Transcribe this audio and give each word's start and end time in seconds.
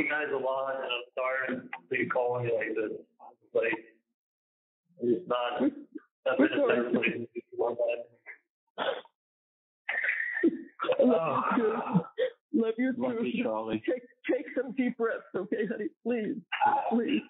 I 0.00 0.22
love 0.22 0.26
you 0.26 0.26
guys 0.26 0.32
a 0.32 0.36
lot, 0.36 0.74
and 0.76 0.84
I'm 0.84 1.06
sorry 1.14 1.56
to 1.56 1.68
be 1.90 2.06
calling 2.06 2.46
you 2.46 2.56
like 2.56 2.68
this. 2.68 2.98
Like, 3.54 3.72
it's 5.00 5.28
not, 5.28 5.62
nothing 6.26 6.46
essentially. 6.46 7.28
Oh. 10.98 11.42
Love 12.54 12.74
you 12.78 12.92
Love 12.96 13.18
too. 13.18 13.26
you, 13.26 13.44
Charlie. 13.44 13.82
Take 13.88 14.02
take 14.30 14.46
some 14.56 14.72
deep 14.72 14.96
breaths, 14.96 15.22
okay, 15.34 15.66
honey? 15.70 15.88
Please, 16.02 16.36
please. 16.90 17.22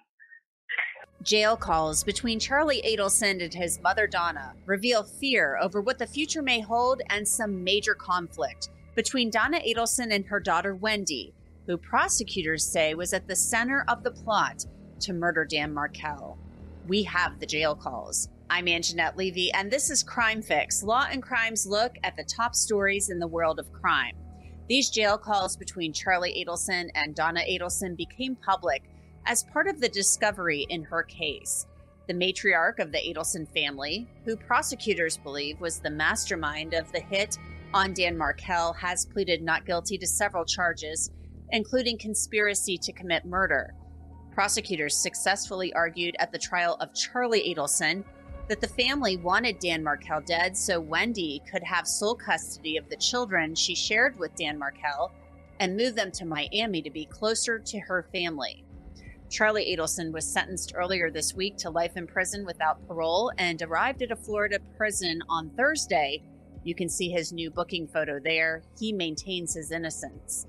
Jail 1.23 1.57
calls 1.57 2.03
between 2.03 2.39
Charlie 2.39 2.83
Adelson 2.87 3.43
and 3.43 3.53
his 3.53 3.81
mother 3.81 4.07
Donna 4.07 4.55
reveal 4.67 5.03
fear 5.03 5.59
over 5.61 5.81
what 5.81 5.99
the 5.99 6.07
future 6.07 6.43
may 6.43 6.61
hold 6.61 7.03
and 7.11 7.27
some 7.27 7.63
major 7.63 7.95
conflict 7.95 8.71
between 8.95 9.31
Donna 9.31 9.61
Adelson 9.61 10.13
and 10.13 10.25
her 10.27 10.41
daughter 10.41 10.75
Wendi, 10.77 11.33
who 11.67 11.77
prosecutors 11.77 12.65
say 12.65 12.95
was 12.95 13.13
at 13.13 13.29
the 13.29 13.37
center 13.37 13.85
of 13.89 14.03
the 14.03 14.11
plot 14.11 14.65
to 15.01 15.13
murder 15.13 15.45
Dan 15.45 15.73
Markel. 15.73 16.39
We 16.87 17.03
have 17.05 17.39
the 17.39 17.47
jail 17.47 17.75
calls. 17.75 18.29
I'm 18.49 18.67
Angenette 18.67 19.17
Levy, 19.17 19.53
and 19.53 19.71
this 19.71 19.91
is 19.91 20.03
Crime 20.03 20.43
Fix 20.43 20.83
Law 20.83 21.07
and 21.11 21.23
Crime's 21.23 21.67
look 21.67 21.95
at 22.03 22.17
the 22.17 22.25
top 22.25 22.55
stories 22.55 23.11
in 23.11 23.19
the 23.19 23.27
world 23.27 23.61
of 23.61 23.73
crime. 23.73 24.17
These 24.69 24.91
jail 24.91 25.19
calls 25.19 25.57
between 25.57 25.93
Charlie 25.93 26.45
Adelson 26.45 26.91
and 26.95 27.15
Donna 27.15 27.43
Adelson 27.49 27.97
became 27.97 28.37
public 28.37 28.83
as 29.27 29.45
part 29.53 29.69
of 29.69 29.81
the 29.81 29.89
discovery 29.89 30.67
in 30.69 30.83
her 30.83 31.03
case. 31.03 31.67
The 32.09 32.15
matriarch 32.15 32.81
of 32.81 32.91
the 32.91 32.99
Adelson 32.99 33.47
family, 33.55 34.09
who 34.25 34.37
prosecutors 34.37 35.17
believe 35.17 35.61
was 35.61 35.79
the 35.79 35.91
mastermind 35.91 36.75
of 36.75 36.91
the 36.91 37.01
hit 37.01 37.39
on 37.73 37.95
Dan 37.95 38.19
Markel, 38.19 38.73
has 38.73 39.07
pleaded 39.07 39.43
not 39.43 39.67
guilty 39.67 39.97
to 39.99 40.07
several 40.07 40.45
charges, 40.45 41.11
including 41.53 41.99
conspiracy 41.99 42.79
to 42.79 42.93
commit 42.93 43.25
murder. 43.25 43.75
Prosecutors 44.33 44.97
successfully 44.97 45.73
argued 45.73 46.17
at 46.19 46.33
the 46.33 46.39
trial 46.39 46.77
of 46.81 46.95
Charlie 46.95 47.55
Adelson 47.55 48.05
that 48.49 48.61
the 48.61 48.69
family 48.69 49.17
wanted 49.17 49.59
Dan 49.59 49.83
Markel 49.83 50.21
dead 50.23 50.57
so 50.57 50.83
Wendi 50.83 51.41
could 51.49 51.63
have 51.63 51.87
sole 51.87 52.15
custody 52.15 52.77
of 52.77 52.89
the 52.89 52.97
children 52.97 53.55
she 53.55 53.75
shared 53.75 54.19
with 54.19 54.35
Dan 54.35 54.59
Markel 54.59 55.13
and 55.61 55.77
move 55.77 55.95
them 55.95 56.11
to 56.13 56.25
Miami 56.25 56.83
to 56.83 56.91
be 56.91 57.05
closer 57.05 57.59
to 57.59 57.79
her 57.79 58.09
family. 58.13 58.65
Charlie 59.29 59.77
Adelson 59.77 60.11
was 60.11 60.25
sentenced 60.25 60.73
earlier 60.75 61.11
this 61.11 61.35
week 61.35 61.57
to 61.59 61.71
life 61.71 61.97
in 61.97 62.07
prison 62.09 62.45
without 62.45 62.85
parole 62.89 63.31
and 63.39 63.63
arrived 63.63 64.03
at 64.03 64.11
a 64.11 64.17
Florida 64.17 64.59
prison 64.77 65.23
on 65.29 65.51
Thursday. 65.51 66.23
You 66.65 66.75
can 66.75 66.89
see 66.89 67.11
his 67.11 67.33
new 67.33 67.51
booking 67.51 67.87
photo 67.87 68.19
there. 68.19 68.63
He 68.79 68.93
maintains 68.93 69.55
his 69.55 69.71
innocence. 69.71 70.47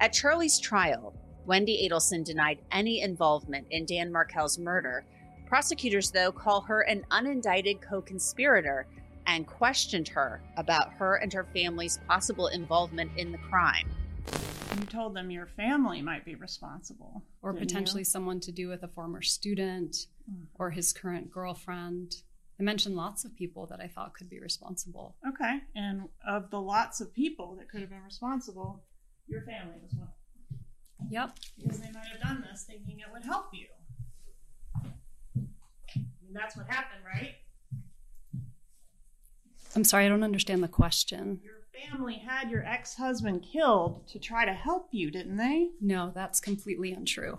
At 0.00 0.12
Charlie's 0.12 0.58
trial, 0.58 1.14
Wendi 1.46 1.88
Adelson 1.88 2.24
denied 2.24 2.58
any 2.72 3.00
involvement 3.00 3.66
in 3.70 3.86
Dan 3.86 4.10
Markel's 4.10 4.58
murder. 4.58 5.04
Prosecutors, 5.46 6.10
though, 6.10 6.32
call 6.32 6.62
her 6.62 6.80
an 6.82 7.04
unindicted 7.10 7.80
co 7.80 8.00
conspirator 8.00 8.86
and 9.26 9.46
questioned 9.46 10.08
her 10.08 10.42
about 10.56 10.92
her 10.94 11.16
and 11.16 11.32
her 11.32 11.44
family's 11.52 11.98
possible 12.08 12.48
involvement 12.48 13.10
in 13.16 13.32
the 13.32 13.38
crime. 13.38 13.88
You 14.78 14.86
told 14.86 15.14
them 15.14 15.30
your 15.30 15.46
family 15.46 16.02
might 16.02 16.24
be 16.24 16.34
responsible. 16.34 17.22
or 17.42 17.52
potentially 17.52 18.00
you? 18.00 18.06
someone 18.06 18.40
to 18.40 18.52
do 18.52 18.68
with 18.68 18.82
a 18.82 18.88
former 18.88 19.22
student 19.22 20.08
hmm. 20.28 20.44
or 20.56 20.70
his 20.70 20.92
current 20.92 21.30
girlfriend. 21.30 22.16
I 22.58 22.62
mentioned 22.62 22.96
lots 22.96 23.24
of 23.24 23.34
people 23.36 23.66
that 23.66 23.80
I 23.80 23.86
thought 23.86 24.14
could 24.14 24.28
be 24.28 24.40
responsible. 24.40 25.16
Okay. 25.28 25.58
And 25.76 26.08
of 26.26 26.50
the 26.50 26.60
lots 26.60 27.00
of 27.00 27.12
people 27.14 27.56
that 27.58 27.68
could 27.68 27.80
have 27.80 27.90
been 27.90 28.02
responsible, 28.02 28.82
your 29.26 29.42
family 29.42 29.80
as 29.84 29.94
well. 29.96 30.14
Yep. 31.10 31.36
Because 31.58 31.80
they 31.80 31.90
might 31.92 32.06
have 32.12 32.20
done 32.20 32.44
this 32.50 32.64
thinking 32.64 33.00
it 33.00 33.06
would 33.12 33.24
help 33.24 33.46
you. 33.52 33.66
I 35.36 35.40
mean, 36.22 36.32
that's 36.32 36.56
what 36.56 36.66
happened, 36.68 37.02
right? 37.04 37.34
I'm 39.76 39.84
sorry, 39.84 40.06
I 40.06 40.08
don't 40.08 40.22
understand 40.22 40.62
the 40.62 40.68
question. 40.68 41.40
Your 41.42 41.64
family 41.90 42.22
had 42.26 42.50
your 42.50 42.64
ex 42.64 42.94
husband 42.94 43.44
killed 43.52 44.06
to 44.08 44.18
try 44.18 44.44
to 44.44 44.52
help 44.52 44.88
you, 44.92 45.10
didn't 45.10 45.36
they? 45.36 45.70
No, 45.80 46.12
that's 46.14 46.40
completely 46.40 46.92
untrue. 46.92 47.38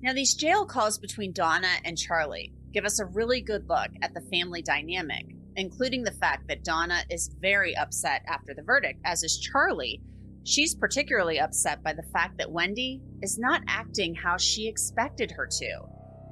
Now, 0.00 0.12
these 0.12 0.34
jail 0.34 0.64
calls 0.64 0.98
between 0.98 1.32
Donna 1.32 1.72
and 1.84 1.98
Charlie 1.98 2.52
give 2.72 2.84
us 2.84 3.00
a 3.00 3.06
really 3.06 3.40
good 3.40 3.68
look 3.68 3.88
at 4.02 4.14
the 4.14 4.20
family 4.20 4.62
dynamic, 4.62 5.34
including 5.56 6.04
the 6.04 6.12
fact 6.12 6.46
that 6.48 6.62
Donna 6.62 7.02
is 7.10 7.34
very 7.40 7.74
upset 7.76 8.22
after 8.28 8.54
the 8.54 8.62
verdict, 8.62 9.00
as 9.04 9.22
is 9.22 9.38
Charlie. 9.38 10.02
She's 10.46 10.76
particularly 10.76 11.40
upset 11.40 11.82
by 11.82 11.92
the 11.92 12.04
fact 12.12 12.38
that 12.38 12.46
Wendi 12.46 13.00
is 13.20 13.36
not 13.36 13.62
acting 13.66 14.14
how 14.14 14.36
she 14.36 14.68
expected 14.68 15.32
her 15.32 15.44
to. 15.44 15.80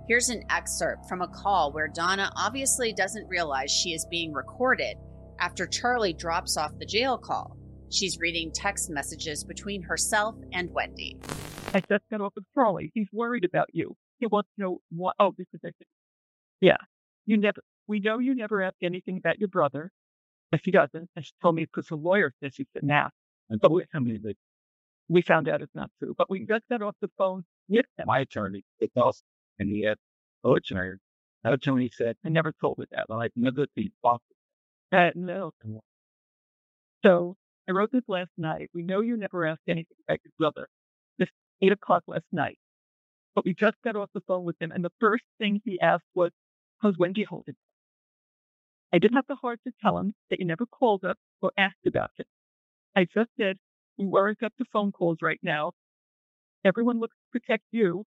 Here's 0.06 0.28
an 0.28 0.44
excerpt 0.50 1.08
from 1.08 1.20
a 1.20 1.26
call 1.26 1.72
where 1.72 1.88
Donna 1.88 2.30
obviously 2.36 2.92
doesn't 2.92 3.26
realize 3.26 3.72
she 3.72 3.92
is 3.92 4.06
being 4.08 4.32
recorded 4.32 4.97
after 5.41 5.66
Charlie 5.66 6.12
drops 6.12 6.56
off 6.56 6.78
the 6.78 6.86
jail 6.86 7.19
call. 7.19 7.56
She's 7.91 8.20
reading 8.20 8.53
text 8.54 8.88
messages 8.88 9.42
between 9.42 9.82
herself 9.82 10.36
and 10.53 10.70
Wendi. 10.70 11.19
I 11.74 11.80
just 11.80 12.08
got 12.08 12.20
off 12.20 12.34
with 12.36 12.44
Charlie. 12.54 12.92
He's 12.94 13.08
worried 13.12 13.44
about 13.44 13.70
you. 13.72 13.97
He 14.20 14.26
wants 14.26 14.48
to 14.54 14.62
know 14.62 14.80
what. 14.92 15.16
Oh, 15.19 15.34
this 15.36 15.48
is 15.53 15.60
it. 15.64 15.74
Yeah. 16.60 16.76
You 17.26 17.36
never. 17.36 17.64
We 17.88 17.98
know 17.98 18.20
you 18.20 18.36
never 18.36 18.62
ask 18.62 18.76
anything 18.80 19.16
about 19.16 19.41
your 19.41 19.48
brother. 19.48 19.91
But 20.53 20.62
she 20.64 20.70
doesn't. 20.70 21.10
And 21.16 21.24
she 21.24 21.32
told 21.42 21.56
me 21.56 21.64
because 21.64 21.88
the 21.88 21.97
lawyer 21.97 22.32
says 22.41 22.54
she 22.54 22.64
shouldn't 22.72 22.92
ask. 22.92 23.12
But 23.49 23.71
we, 23.71 23.84
I 23.94 23.99
mean, 23.99 24.21
like, 24.25 24.37
we 25.09 25.22
found 25.22 25.49
out 25.49 25.62
it's 25.62 25.75
not 25.75 25.91
true. 25.99 26.15
But 26.16 26.31
we 26.31 26.47
just 26.47 26.65
got 26.71 26.82
off 26.82 26.97
the 27.00 27.10
phone 27.19 27.44
with. 27.69 27.84
My 28.06 28.21
attorney, 28.21 28.65
us, 28.97 29.22
and 29.59 29.69
he 29.69 29.82
had 29.82 29.99
oh, 30.43 30.55
attorney. 30.55 30.99
Our 31.44 31.54
attorney 31.54 31.91
said, 31.93 32.16
I 32.25 32.31
never 32.31 32.53
told 32.60 32.78
her 32.78 32.87
that. 32.93 33.15
I've 33.15 33.31
never 33.37 33.66
been 33.77 33.91
fucked. 34.03 34.25
Uh, 34.93 35.10
no. 35.15 35.53
So 37.04 37.37
I 37.69 37.72
wrote 37.72 37.93
this 37.93 38.04
last 38.09 38.31
night. 38.38 38.71
We 38.72 38.83
know 38.83 39.00
you 39.00 39.16
never 39.16 39.44
asked 39.44 39.62
anything 39.69 39.97
about 40.09 40.21
your 40.25 40.33
brother. 40.38 40.69
This 41.19 41.28
eight 41.60 41.72
o'clock 41.72 42.04
last 42.06 42.25
night. 42.33 42.59
But 43.34 43.44
we 43.44 43.53
just 43.53 43.77
got 43.84 43.97
off 43.97 44.10
the 44.15 44.22
phone 44.27 44.44
with 44.44 44.56
him, 44.60 44.71
and 44.71 44.84
the 44.84 44.93
first 45.00 45.25
thing 45.38 45.60
he 45.65 45.81
asked 45.81 46.04
was, 46.15 46.31
How's 46.78 46.97
Wendi 46.97 47.27
holding? 47.27 47.56
I 48.93 48.99
didn't 48.99 49.16
have 49.16 49.27
the 49.27 49.34
heart 49.34 49.60
to 49.66 49.72
tell 49.83 49.99
him 49.99 50.15
that 50.31 50.38
you 50.38 50.47
never 50.47 50.66
called 50.66 51.04
us 51.04 51.16
or 51.43 51.50
asked 51.59 51.84
about 51.87 52.12
it. 52.19 52.27
I 52.97 53.05
just 53.05 53.31
said, 53.38 53.59
We 53.99 54.06
weren't 54.06 54.43
up 54.43 54.53
to 54.59 54.65
phone 54.72 54.93
calls 54.93 55.19
right 55.22 55.41
now. 55.43 55.72
Everyone 56.65 57.00
looks 57.00 57.16
to 57.16 57.38
protect 57.38 57.65
you. 57.72 58.05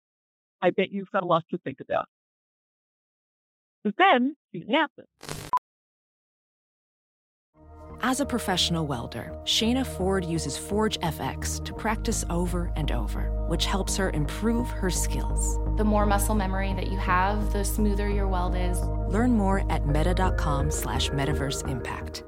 I 0.62 0.70
bet 0.70 0.92
you've 0.92 1.12
got 1.12 1.24
a 1.24 1.28
lot 1.28 1.44
to 1.52 1.58
think 1.58 1.80
about. 1.80 2.06
But 3.84 3.96
then 3.98 4.36
she 4.52 4.66
happened. 4.72 5.08
As 8.02 8.20
a 8.20 8.26
professional 8.26 8.86
welder, 8.86 9.32
Shayna 9.46 9.86
Ford 9.86 10.26
uses 10.26 10.58
Forge 10.58 11.00
FX 11.00 11.64
to 11.66 11.74
practice 11.74 12.24
over 12.30 12.72
and 12.76 12.92
over, 12.92 13.32
which 13.48 13.66
helps 13.66 13.98
her 13.98 14.10
improve 14.12 14.70
her 14.70 14.90
skills. 14.90 15.58
The 15.78 15.84
more 15.84 16.06
muscle 16.06 16.36
memory 16.36 16.74
that 16.74 16.92
you 16.92 16.98
have, 16.98 17.54
the 17.54 17.64
smoother 17.64 18.10
your 18.10 18.28
weld 18.28 18.56
is. 18.56 18.80
Learn 19.08 19.32
more 19.32 19.70
at 19.72 19.88
meta.com 19.88 20.72
slash 20.72 21.10
metaverse 21.10 21.68
impact. 21.68 22.24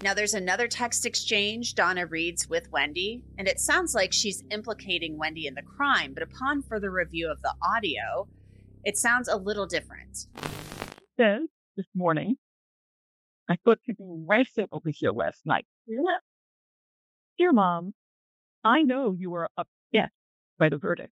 Now, 0.00 0.14
there's 0.14 0.34
another 0.34 0.68
text 0.68 1.04
exchange 1.06 1.74
Donna 1.74 2.06
reads 2.06 2.48
with 2.48 2.70
Wendi, 2.70 3.22
and 3.36 3.48
it 3.48 3.58
sounds 3.58 3.96
like 3.96 4.12
she's 4.12 4.44
implicating 4.48 5.18
Wendi 5.18 5.46
in 5.46 5.54
the 5.54 5.62
crime, 5.62 6.14
but 6.14 6.22
upon 6.22 6.62
further 6.62 6.90
review 6.90 7.28
of 7.28 7.42
the 7.42 7.52
audio, 7.60 8.28
it 8.84 8.96
sounds 8.96 9.26
a 9.26 9.36
little 9.36 9.66
different. 9.66 10.26
says 11.18 11.48
this 11.76 11.86
morning, 11.96 12.36
I 13.48 13.56
thought 13.64 13.80
you'd 13.86 13.96
be 13.96 14.04
right 14.06 14.46
over 14.70 14.88
here 14.88 15.10
last 15.10 15.44
night. 15.44 15.66
Yeah. 15.88 16.18
Dear 17.36 17.52
Mom, 17.52 17.92
I 18.62 18.82
know 18.82 19.16
you 19.18 19.34
are 19.34 19.48
upset 19.56 20.10
by 20.60 20.68
the 20.68 20.76
verdict, 20.76 21.12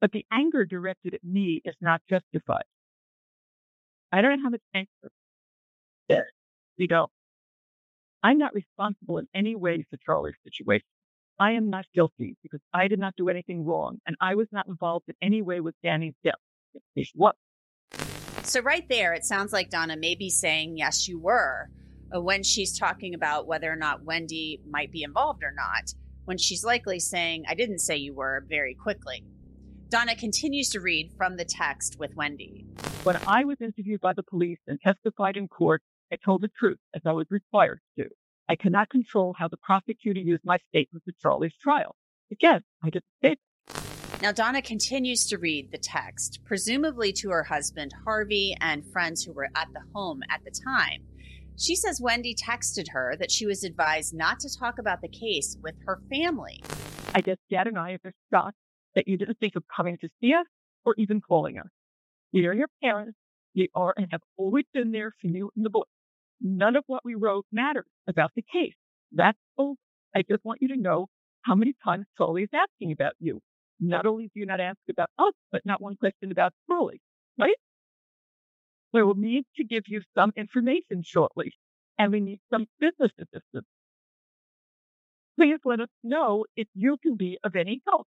but 0.00 0.12
the 0.12 0.24
anger 0.30 0.64
directed 0.64 1.14
at 1.14 1.24
me 1.24 1.62
is 1.64 1.74
not 1.80 2.00
justified. 2.08 2.64
I 4.12 4.20
don't 4.20 4.40
have 4.42 4.52
an 4.52 4.60
anger. 4.72 5.12
Yes. 6.08 6.22
You 6.76 6.86
don't. 6.86 7.10
I'm 8.22 8.38
not 8.38 8.54
responsible 8.54 9.18
in 9.18 9.28
any 9.34 9.54
way 9.54 9.84
for 9.88 9.96
Charlie's 10.04 10.34
situation. 10.44 10.86
I 11.38 11.52
am 11.52 11.70
not 11.70 11.86
guilty 11.94 12.36
because 12.42 12.60
I 12.74 12.88
did 12.88 12.98
not 12.98 13.14
do 13.16 13.28
anything 13.28 13.64
wrong 13.64 13.98
and 14.06 14.16
I 14.20 14.34
was 14.34 14.48
not 14.50 14.66
involved 14.66 15.04
in 15.08 15.14
any 15.22 15.40
way 15.40 15.60
with 15.60 15.76
Danny's 15.84 16.14
death. 16.24 16.34
What? 17.14 17.36
So, 18.42 18.60
right 18.60 18.88
there, 18.88 19.14
it 19.14 19.24
sounds 19.24 19.52
like 19.52 19.70
Donna 19.70 19.96
may 19.96 20.14
be 20.14 20.30
saying, 20.30 20.78
yes, 20.78 21.06
you 21.06 21.18
were, 21.18 21.70
uh, 22.14 22.20
when 22.20 22.42
she's 22.42 22.76
talking 22.76 23.14
about 23.14 23.46
whether 23.46 23.70
or 23.70 23.76
not 23.76 24.04
Wendi 24.04 24.58
might 24.68 24.90
be 24.90 25.02
involved 25.02 25.42
or 25.44 25.52
not, 25.52 25.92
when 26.24 26.38
she's 26.38 26.64
likely 26.64 26.98
saying, 26.98 27.44
I 27.48 27.54
didn't 27.54 27.80
say 27.80 27.96
you 27.96 28.14
were, 28.14 28.44
very 28.48 28.74
quickly. 28.74 29.24
Donna 29.90 30.14
continues 30.16 30.70
to 30.70 30.80
read 30.80 31.12
from 31.16 31.36
the 31.36 31.44
text 31.44 31.98
with 31.98 32.14
Wendi. 32.16 32.64
When 33.04 33.16
I 33.26 33.44
was 33.44 33.58
interviewed 33.60 34.00
by 34.00 34.12
the 34.12 34.22
police 34.22 34.58
and 34.66 34.80
testified 34.80 35.36
in 35.36 35.48
court, 35.48 35.82
I 36.12 36.16
told 36.16 36.42
the 36.42 36.48
truth 36.48 36.78
as 36.94 37.02
I 37.04 37.12
was 37.12 37.26
required 37.30 37.80
to. 37.98 38.08
I 38.48 38.56
cannot 38.56 38.88
control 38.88 39.34
how 39.38 39.48
the 39.48 39.58
prosecutor 39.58 40.20
used 40.20 40.44
my 40.44 40.58
statement 40.70 41.04
at 41.06 41.18
Charlie's 41.20 41.52
trial. 41.62 41.96
Again, 42.30 42.62
I 42.82 42.90
didn't 42.90 43.04
say 43.22 43.36
now, 44.20 44.32
Donna 44.32 44.60
continues 44.62 45.24
to 45.28 45.38
read 45.38 45.70
the 45.70 45.78
text, 45.78 46.40
presumably 46.44 47.12
to 47.12 47.30
her 47.30 47.44
husband, 47.44 47.94
Harvey, 48.04 48.56
and 48.60 48.84
friends 48.84 49.22
who 49.22 49.32
were 49.32 49.48
at 49.54 49.68
the 49.72 49.82
home 49.94 50.22
at 50.28 50.40
the 50.44 50.50
time. 50.50 51.04
She 51.56 51.76
says 51.76 52.00
Wendi 52.00 52.34
texted 52.36 52.86
her 52.90 53.14
that 53.20 53.30
she 53.30 53.46
was 53.46 53.62
advised 53.62 54.14
not 54.14 54.40
to 54.40 54.58
talk 54.58 54.80
about 54.80 55.02
the 55.02 55.08
case 55.08 55.56
with 55.62 55.76
her 55.86 56.00
family. 56.10 56.60
I 57.14 57.20
guess 57.20 57.36
Dad 57.48 57.68
and 57.68 57.78
I 57.78 57.92
are 57.92 57.98
just 57.98 58.16
shocked 58.32 58.56
that 58.96 59.06
you 59.06 59.16
didn't 59.16 59.38
think 59.38 59.54
of 59.54 59.62
coming 59.74 59.98
to 59.98 60.08
see 60.20 60.34
us 60.34 60.46
or 60.84 60.96
even 60.98 61.20
calling 61.20 61.58
us. 61.58 61.68
We 62.32 62.46
are 62.46 62.52
your 62.52 62.68
parents. 62.82 63.16
We 63.54 63.70
are 63.76 63.94
and 63.96 64.08
have 64.10 64.22
always 64.36 64.64
been 64.74 64.90
there 64.90 65.12
for 65.20 65.28
you 65.28 65.50
and 65.54 65.64
the 65.64 65.70
boys. 65.70 65.84
None 66.40 66.76
of 66.76 66.84
what 66.86 67.04
we 67.04 67.14
wrote 67.14 67.46
matters 67.52 67.86
about 68.06 68.32
the 68.36 68.42
case. 68.52 68.74
That's 69.12 69.38
over. 69.56 69.78
I 70.14 70.22
just 70.28 70.44
want 70.44 70.62
you 70.62 70.68
to 70.68 70.76
know 70.76 71.08
how 71.42 71.54
many 71.54 71.74
times 71.84 72.06
Charlie 72.16 72.42
is 72.44 72.48
asking 72.52 72.92
about 72.92 73.12
you. 73.18 73.40
Not 73.80 74.06
only 74.06 74.24
do 74.24 74.40
you 74.40 74.46
not 74.46 74.60
ask 74.60 74.78
about 74.90 75.10
us, 75.18 75.32
but 75.52 75.62
not 75.64 75.80
one 75.80 75.96
question 75.96 76.32
about 76.32 76.52
Charlie, 76.68 77.00
right? 77.38 77.54
We 78.92 79.02
will 79.02 79.14
need 79.14 79.44
to 79.56 79.64
give 79.64 79.84
you 79.86 80.02
some 80.16 80.32
information 80.36 81.02
shortly, 81.04 81.52
and 81.98 82.12
we 82.12 82.20
need 82.20 82.40
some 82.50 82.66
business 82.80 83.12
assistance. 83.18 83.66
Please 85.38 85.58
let 85.64 85.80
us 85.80 85.88
know 86.02 86.44
if 86.56 86.66
you 86.74 86.96
can 87.02 87.16
be 87.16 87.38
of 87.44 87.54
any 87.54 87.80
help. 87.86 88.06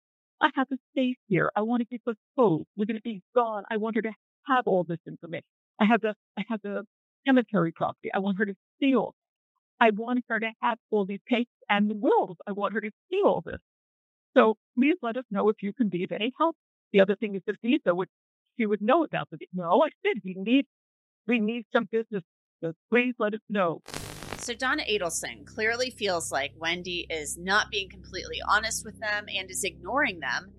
I 0.41 0.49
have 0.55 0.67
a 0.73 0.77
space 0.91 1.15
here. 1.27 1.51
I 1.55 1.61
want 1.61 1.81
to 1.81 1.85
get 1.85 2.01
us 2.07 2.17
closed. 2.35 2.65
We're 2.75 2.85
going 2.85 2.97
to 2.97 3.01
be 3.01 3.21
gone. 3.33 3.63
I 3.71 3.77
want 3.77 3.95
her 3.95 4.01
to 4.01 4.11
have 4.47 4.67
all 4.67 4.83
this 4.83 4.99
information. 5.07 5.45
I 5.79 5.85
have 5.85 6.01
the 6.01 6.15
I 6.37 6.43
have 6.49 6.59
the 6.63 6.83
cemetery 7.25 7.71
property. 7.71 8.09
I 8.13 8.19
want 8.19 8.37
her 8.37 8.45
to 8.45 8.55
see 8.79 8.95
all. 8.95 9.15
I 9.79 9.89
want 9.91 10.23
her 10.29 10.39
to 10.39 10.51
have 10.61 10.77
all 10.91 11.05
these 11.05 11.19
papers 11.27 11.47
and 11.69 11.89
the 11.89 11.95
wills. 11.95 12.37
I 12.47 12.51
want 12.51 12.73
her 12.73 12.81
to 12.81 12.91
see 13.09 13.21
all 13.25 13.41
this. 13.45 13.59
So 14.35 14.55
please 14.77 14.95
let 15.01 15.17
us 15.17 15.25
know 15.29 15.49
if 15.49 15.57
you 15.61 15.73
can 15.73 15.89
be 15.89 16.03
of 16.03 16.11
any 16.11 16.31
help. 16.37 16.55
The 16.91 17.01
other 17.01 17.15
thing 17.15 17.35
is 17.35 17.41
the 17.45 17.55
visa, 17.61 17.93
which 17.93 18.09
she 18.57 18.65
would 18.65 18.81
know 18.81 19.03
about 19.03 19.29
the 19.31 19.37
No, 19.53 19.83
I 19.83 19.89
said 20.05 20.21
we 20.23 20.35
need 20.37 20.65
we 21.27 21.39
need 21.39 21.65
some 21.73 21.87
business. 21.91 22.23
So 22.61 22.73
please 22.89 23.13
let 23.19 23.33
us 23.33 23.41
know. 23.49 23.81
So 24.37 24.53
Donna 24.53 24.83
Adelson 24.89 25.45
clearly 25.45 25.89
feels 25.89 26.31
like 26.31 26.53
Wendi 26.57 27.05
is 27.09 27.37
not 27.37 27.71
being 27.71 27.89
completely 27.89 28.41
honest 28.47 28.83
with 28.85 28.99
them 28.99 29.25
and 29.33 29.49
is 29.49 29.63
ignoring 29.63 30.19
them, 30.19 30.51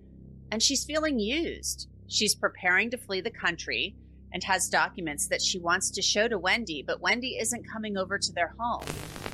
and 0.51 0.61
she's 0.61 0.83
feeling 0.83 1.19
used. 1.19 1.87
She's 2.07 2.35
preparing 2.35 2.89
to 2.91 2.97
flee 2.97 3.21
the 3.21 3.31
country 3.31 3.95
and 4.35 4.43
has 4.43 4.67
documents 4.67 5.27
that 5.27 5.41
she 5.41 5.57
wants 5.59 5.89
to 5.89 6.01
show 6.01 6.27
to 6.27 6.37
Wendi, 6.37 6.85
but 6.85 7.01
Wendi 7.01 7.41
isn't 7.41 7.63
coming 7.71 7.95
over 7.95 8.19
to 8.19 8.33
their 8.33 8.53
home. 8.59 8.83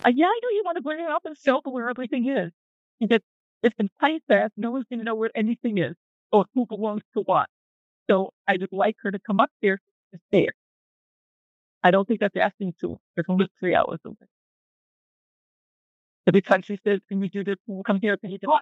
Uh, 0.06 0.12
yeah, 0.14 0.28
I 0.28 0.40
know 0.44 0.50
you 0.52 0.62
want 0.64 0.76
to 0.76 0.84
bring 0.84 1.00
it 1.00 1.10
up 1.10 1.24
and 1.26 1.36
show 1.36 1.60
where 1.66 1.90
everything 1.90 2.30
is. 2.30 2.52
Because 3.00 3.22
it's 3.64 3.74
been 3.74 3.90
tight 4.00 4.22
fast. 4.28 4.54
No 4.58 4.70
one's 4.70 4.86
going 4.92 5.00
to 5.00 5.04
know 5.04 5.16
where 5.16 5.32
anything 5.34 5.80
is 5.80 5.96
or 6.32 6.46
who 6.54 6.68
belongs 6.68 7.02
to 7.16 7.22
what. 7.22 7.48
So 8.12 8.32
I 8.48 8.58
would 8.60 8.72
like 8.72 8.96
her 9.02 9.10
to 9.10 9.18
come 9.18 9.40
up 9.40 9.50
there 9.64 9.80
to 10.14 10.20
stay. 10.28 10.50
I 11.84 11.90
don't 11.90 12.08
think 12.08 12.20
that's 12.20 12.38
asking 12.38 12.76
too. 12.80 13.00
It's 13.18 13.28
only 13.28 13.48
three 13.60 13.74
hours 13.74 14.02
away. 14.06 14.28
Every 16.28 16.44
time 16.44 16.62
she 16.62 16.78
says, 16.86 17.00
Can 17.10 17.20
we 17.20 17.28
do 17.28 17.44
this? 17.44 17.56
We'll 17.66 17.82
come 17.82 18.00
here. 18.00 18.18
Can 18.18 18.30
you 18.30 18.38
it? 18.40 18.62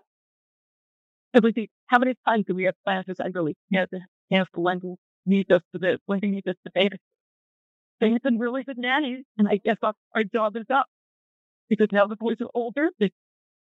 Everything. 1.36 1.68
How 1.88 2.00
many 2.00 2.16
times 2.26 2.46
do 2.48 2.56
we 2.56 2.64
have 2.64 2.76
classes? 2.86 3.18
I 3.20 3.28
really 3.28 3.58
can't 3.74 3.90
ask 4.32 4.50
Wendi 4.54 4.96
need 5.26 5.52
us 5.52 5.62
for 5.72 5.80
this. 5.80 6.00
Wendi 6.10 6.32
needs 6.32 6.48
us 6.48 6.56
to 6.66 6.72
pay 6.72 6.90
this. 6.90 7.00
They've 8.00 8.22
been 8.22 8.40
really 8.40 8.64
good 8.64 8.78
nannies, 8.78 9.26
and 9.38 9.48
I 9.48 9.58
guess 9.58 9.78
our, 9.84 9.94
job 10.24 10.56
is 10.56 10.66
up. 10.74 10.88
Because 11.70 11.90
now 11.92 12.08
the 12.08 12.16
boys 12.16 12.38
are 12.42 12.50
older, 12.56 12.90
they 13.00 13.12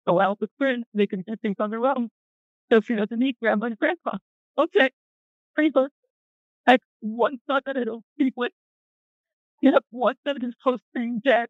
go 0.06 0.20
out 0.20 0.40
with 0.40 0.50
friends, 0.58 0.84
they 0.94 1.06
can 1.06 1.22
do 1.22 1.36
things 1.36 1.56
on 1.58 1.70
their 1.70 1.84
own. 1.86 2.10
So 2.70 2.80
she 2.80 2.94
doesn't 2.96 3.18
need 3.18 3.36
grandma 3.40 3.66
and 3.66 3.78
grandpa. 3.78 4.18
Okay. 4.58 4.90
Good. 5.56 5.90
I 6.66 6.72
have 6.72 6.80
one 7.00 7.38
son 7.46 7.62
that 7.64 7.76
I 7.76 7.84
don't 7.84 8.04
speak 8.14 8.34
with. 8.36 8.52
You 9.62 9.72
have 9.72 9.84
one 9.90 10.16
that 10.24 10.36
is 10.42 10.54
close 10.62 10.80
to 10.80 10.84
being 10.94 11.20
dead. 11.24 11.48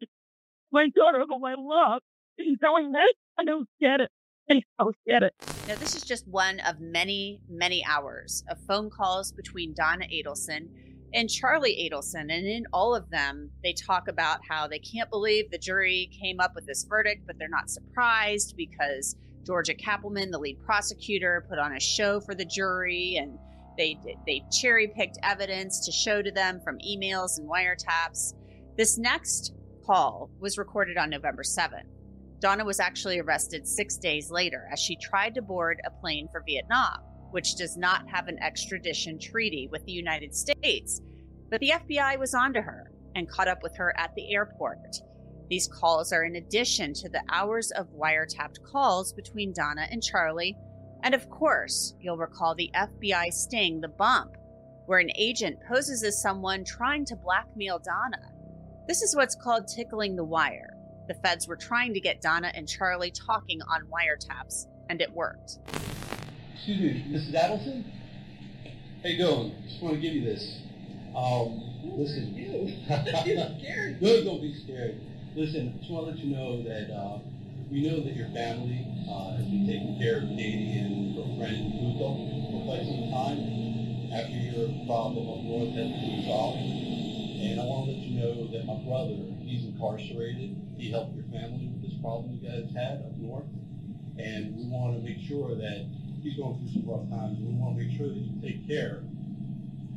My 0.71 0.89
daughter, 0.89 1.25
whom 1.27 1.43
I 1.43 1.55
love, 1.57 2.01
is 2.37 2.57
going 2.61 2.91
this. 2.91 3.13
I 3.37 3.43
don't 3.43 3.67
get 3.81 4.01
it. 4.01 4.11
I 4.51 4.61
don't 4.79 4.95
get 5.05 5.23
it. 5.23 5.33
Now, 5.67 5.75
this 5.75 5.95
is 5.95 6.03
just 6.03 6.27
one 6.27 6.59
of 6.61 6.79
many, 6.79 7.41
many 7.49 7.83
hours 7.85 8.43
of 8.49 8.57
phone 8.67 8.89
calls 8.89 9.31
between 9.31 9.73
Donna 9.73 10.05
Adelson 10.07 10.69
and 11.13 11.29
Charlie 11.29 11.89
Adelson. 11.89 12.21
And 12.21 12.45
in 12.45 12.65
all 12.71 12.95
of 12.95 13.09
them, 13.09 13.51
they 13.63 13.73
talk 13.73 14.07
about 14.07 14.39
how 14.47 14.67
they 14.67 14.79
can't 14.79 15.09
believe 15.09 15.51
the 15.51 15.57
jury 15.57 16.09
came 16.21 16.39
up 16.39 16.53
with 16.55 16.65
this 16.65 16.85
verdict, 16.87 17.23
but 17.25 17.37
they're 17.37 17.49
not 17.49 17.69
surprised 17.69 18.55
because 18.55 19.15
Georgia 19.45 19.73
Cappleman, 19.73 20.31
the 20.31 20.39
lead 20.39 20.61
prosecutor, 20.65 21.45
put 21.49 21.59
on 21.59 21.75
a 21.75 21.79
show 21.79 22.19
for 22.19 22.35
the 22.35 22.45
jury 22.45 23.17
and 23.17 23.37
they 23.77 23.99
they 24.25 24.43
cherry 24.51 24.87
picked 24.87 25.19
evidence 25.23 25.85
to 25.85 25.91
show 25.91 26.21
to 26.21 26.31
them 26.31 26.59
from 26.61 26.77
emails 26.79 27.37
and 27.37 27.47
wiretaps. 27.47 28.33
This 28.75 28.97
next 28.97 29.53
call 29.85 30.29
was 30.39 30.57
recorded 30.57 30.97
on 30.97 31.09
November 31.09 31.43
7th. 31.43 31.96
Donna 32.39 32.63
was 32.63 32.79
actually 32.79 33.19
arrested 33.19 33.67
six 33.67 33.97
days 33.97 34.29
later 34.29 34.67
as 34.71 34.79
she 34.79 34.95
tried 34.95 35.33
to 35.35 35.41
board 35.41 35.81
a 35.85 35.89
plane 35.89 36.27
for 36.31 36.43
Vietnam, 36.45 36.99
which 37.31 37.55
does 37.55 37.77
not 37.77 38.07
have 38.07 38.27
an 38.27 38.37
extradition 38.39 39.19
treaty 39.19 39.67
with 39.71 39.83
the 39.85 39.91
United 39.91 40.35
States. 40.35 41.01
But 41.49 41.61
the 41.61 41.71
FBI 41.71 42.19
was 42.19 42.35
onto 42.35 42.61
her 42.61 42.91
and 43.15 43.29
caught 43.29 43.47
up 43.47 43.63
with 43.63 43.75
her 43.77 43.97
at 43.97 44.13
the 44.15 44.33
airport. 44.33 44.97
These 45.49 45.67
calls 45.67 46.13
are 46.13 46.25
in 46.25 46.35
addition 46.35 46.93
to 46.95 47.09
the 47.09 47.23
hours 47.29 47.71
of 47.71 47.87
wiretapped 47.87 48.61
calls 48.63 49.13
between 49.13 49.53
Donna 49.53 49.87
and 49.89 50.03
Charlie. 50.03 50.55
And 51.03 51.15
of 51.15 51.29
course, 51.29 51.95
you'll 51.99 52.17
recall 52.17 52.53
the 52.53 52.69
FBI 52.75 53.31
sting, 53.31 53.81
the 53.81 53.87
bump, 53.87 54.35
where 54.85 54.99
an 54.99 55.11
agent 55.17 55.57
poses 55.67 56.03
as 56.03 56.21
someone 56.21 56.63
trying 56.63 57.05
to 57.05 57.15
blackmail 57.15 57.79
Donna. 57.79 58.31
This 58.87 59.01
is 59.01 59.15
what's 59.15 59.35
called 59.35 59.67
tickling 59.67 60.15
the 60.15 60.23
wire. 60.23 60.76
The 61.07 61.13
feds 61.13 61.47
were 61.47 61.55
trying 61.55 61.93
to 61.93 62.01
get 62.01 62.21
Donna 62.21 62.51
and 62.53 62.67
Charlie 62.67 63.11
talking 63.11 63.61
on 63.61 63.87
wiretaps, 63.87 64.67
and 64.89 65.01
it 65.01 65.11
worked. 65.13 65.59
Excuse 66.53 66.79
me, 66.81 67.05
Mrs. 67.09 67.33
Adelson? 67.33 67.83
How 69.01 69.09
you 69.09 69.17
doing? 69.17 69.55
Just 69.69 69.81
want 69.81 69.95
to 69.95 70.01
give 70.01 70.13
you 70.13 70.25
this. 70.25 70.59
Um, 71.15 71.63
listen. 71.95 72.35
scared. 72.85 74.01
no, 74.01 74.23
don't 74.23 74.41
be 74.41 74.53
scared. 74.63 74.99
Listen, 75.33 75.79
just 75.79 75.91
want 75.91 76.07
to 76.07 76.11
let 76.11 76.19
you 76.19 76.35
know 76.35 76.61
that 76.63 76.91
uh, 76.91 77.19
we 77.71 77.87
know 77.87 78.03
that 78.03 78.15
your 78.15 78.27
family 78.35 78.83
uh, 79.07 79.37
has 79.37 79.45
been 79.45 79.65
taking 79.65 79.95
care 80.01 80.17
of 80.17 80.29
Katie 80.35 80.75
and 80.75 81.15
her 81.15 81.23
friend 81.39 81.71
Luto 81.71 82.51
for 82.51 82.65
quite 82.67 82.83
some 82.83 83.07
time 83.15 84.11
after 84.11 84.35
your 84.35 84.67
problem 84.83 85.23
up 85.23 85.39
north 85.47 85.71
has 85.71 85.87
been 85.87 86.19
resolved. 86.19 86.59
And 86.59 87.61
I 87.61 87.63
want 87.63 87.85
to 87.87 87.91
let 87.95 88.01
you 88.03 88.19
know 88.19 88.26
that 88.26 88.26
my 88.67 88.75
brother, 88.83 89.15
he's 89.39 89.63
incarcerated. 89.63 90.59
He 90.77 90.91
helped 90.91 91.15
your 91.15 91.23
family 91.31 91.71
with 91.71 91.81
this 91.81 91.97
problem 92.01 92.33
you 92.35 92.43
guys 92.43 92.67
had 92.75 92.99
up 92.99 93.17
north. 93.17 93.45
And 94.19 94.55
we 94.57 94.67
want 94.67 94.97
to 94.97 95.01
make 95.01 95.19
sure 95.25 95.55
that 95.55 95.87
he's 96.21 96.35
going 96.35 96.59
through 96.59 96.73
some 96.73 96.85
rough 96.85 97.09
times. 97.09 97.39
We 97.39 97.53
want 97.53 97.77
to 97.77 97.85
make 97.85 97.97
sure 97.97 98.09
that 98.09 98.17
you 98.17 98.41
take 98.41 98.67
care 98.67 99.03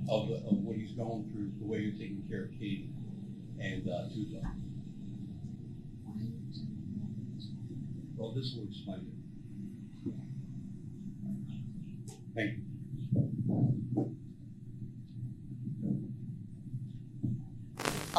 of, 0.08 0.30
of 0.30 0.62
what 0.62 0.76
he's 0.76 0.92
going 0.92 1.28
through 1.32 1.50
the 1.58 1.66
way 1.66 1.78
you're 1.80 1.98
taking 1.98 2.24
care 2.30 2.44
of 2.44 2.50
Katie 2.52 2.90
and 3.58 3.88
uh, 3.88 4.06
Tuto. 4.14 4.40
Well, 8.16 8.32
this 8.32 8.54
will 8.54 8.68
explain 8.68 9.10
it. 10.06 10.12
Thank 12.34 12.58
you. 12.58 12.69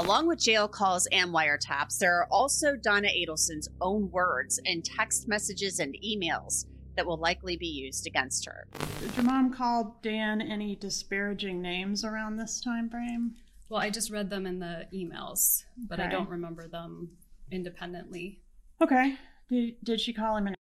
Along 0.02 0.26
with 0.26 0.40
jail 0.40 0.68
calls 0.68 1.06
and 1.12 1.32
wiretaps, 1.32 2.00
there 2.00 2.16
are 2.18 2.26
also 2.32 2.76
Donna 2.76 3.08
Adelson's 3.08 3.70
own 3.82 4.10
words 4.10 4.60
in 4.66 4.82
text 4.82 5.28
messages 5.28 5.78
and 5.80 5.96
emails 6.04 6.66
that 6.96 7.06
will 7.06 7.18
likely 7.18 7.56
be 7.56 7.68
used 7.68 8.08
against 8.08 8.48
her. 8.48 8.66
Did 9.00 9.16
your 9.16 9.26
mom 9.26 9.54
call 9.54 10.00
Dan 10.02 10.42
any 10.42 10.76
disparaging 10.76 11.62
names 11.62 12.04
around 12.04 12.38
this 12.38 12.60
time 12.62 12.90
frame? 12.90 13.36
Well, 13.70 13.80
I 13.80 13.92
just 13.92 14.10
read 14.10 14.32
them 14.32 14.48
in 14.48 14.58
the 14.58 14.88
emails, 14.92 15.66
but 15.88 16.00
Okay. 16.00 16.08
I 16.08 16.12
don't 16.12 16.30
remember 16.30 16.68
them 16.68 17.12
independently. 17.52 18.42
Okay. 18.82 19.18
Did, 19.50 19.76
did 19.84 20.02
she 20.02 20.14
call 20.14 20.36
him 20.36 20.48
an 20.48 20.56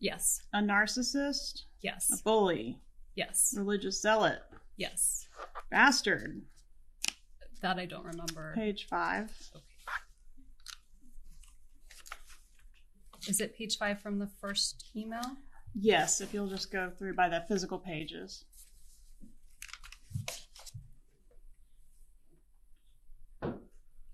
Yes. 0.00 0.40
A 0.54 0.60
narcissist? 0.60 1.64
Yes. 1.82 2.10
A 2.10 2.22
bully? 2.22 2.80
Yes. 3.16 3.52
Religious 3.54 4.00
zealot? 4.00 4.38
Yes. 4.78 5.28
Bastard? 5.70 6.40
That 7.64 7.78
I 7.78 7.86
don't 7.86 8.04
remember. 8.04 8.52
Page 8.54 8.88
five. 8.90 9.32
Is 13.26 13.40
it 13.40 13.56
page 13.56 13.78
five 13.78 14.02
from 14.02 14.18
the 14.18 14.26
first 14.26 14.90
email? 14.94 15.22
Yes, 15.74 16.20
if 16.20 16.34
you'll 16.34 16.46
just 16.46 16.70
go 16.70 16.90
through 16.90 17.14
by 17.14 17.30
the 17.30 17.42
physical 17.48 17.78
pages. 17.78 18.44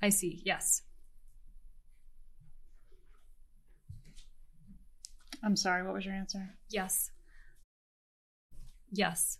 I 0.00 0.10
see. 0.10 0.42
Yes. 0.46 0.82
I'm 5.42 5.56
sorry, 5.56 5.82
what 5.82 5.94
was 5.94 6.04
your 6.04 6.14
answer? 6.14 6.50
Yes. 6.68 7.10
Yes. 8.92 9.38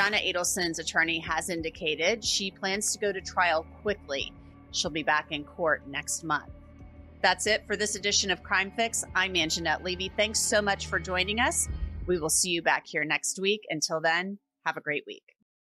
Donna 0.00 0.16
Adelson's 0.16 0.78
attorney 0.78 1.18
has 1.18 1.50
indicated 1.50 2.24
she 2.24 2.50
plans 2.50 2.90
to 2.90 2.98
go 2.98 3.12
to 3.12 3.20
trial 3.20 3.66
quickly. 3.82 4.32
She'll 4.72 4.90
be 4.90 5.02
back 5.02 5.26
in 5.30 5.44
court 5.44 5.86
next 5.86 6.24
month. 6.24 6.48
That's 7.20 7.46
it 7.46 7.66
for 7.66 7.76
this 7.76 7.96
edition 7.96 8.30
of 8.30 8.42
Crime 8.42 8.72
Fix. 8.74 9.04
I'm 9.14 9.34
Angenette 9.34 9.84
Levy. 9.84 10.10
Thanks 10.16 10.40
so 10.40 10.62
much 10.62 10.86
for 10.86 10.98
joining 10.98 11.38
us. 11.38 11.68
We 12.06 12.18
will 12.18 12.30
see 12.30 12.48
you 12.48 12.62
back 12.62 12.86
here 12.86 13.04
next 13.04 13.38
week. 13.42 13.60
Until 13.68 14.00
then, 14.00 14.38
have 14.64 14.78
a 14.78 14.80
great 14.80 15.04
week. 15.06 15.36